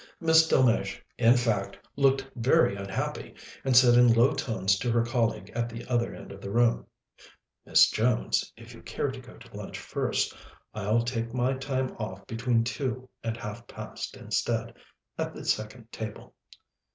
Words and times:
Miss 0.19 0.47
Delmege, 0.47 0.99
in 1.19 1.37
fact, 1.37 1.77
looked 1.95 2.25
very 2.35 2.75
unhappy, 2.75 3.35
and 3.63 3.77
said 3.77 3.93
in 3.93 4.11
low 4.11 4.33
tones 4.33 4.79
to 4.79 4.91
her 4.91 5.05
colleague 5.05 5.51
at 5.53 5.69
the 5.69 5.85
other 5.85 6.11
end 6.15 6.31
of 6.31 6.41
the 6.41 6.49
room: 6.49 6.87
"Miss 7.67 7.87
Jones, 7.87 8.51
if 8.57 8.73
you 8.73 8.81
care 8.81 9.11
to 9.11 9.19
go 9.21 9.37
to 9.37 9.55
lunch 9.55 9.77
first, 9.77 10.35
I'll 10.73 11.03
take 11.03 11.35
my 11.35 11.53
time 11.53 11.91
off 11.99 12.25
between 12.25 12.63
two 12.63 13.09
and 13.23 13.37
half 13.37 13.67
past 13.67 14.17
instead, 14.17 14.73
at 15.19 15.35
the 15.35 15.45
second 15.45 15.91
table." 15.91 16.33